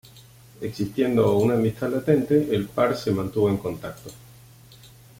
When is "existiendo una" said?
0.61-1.53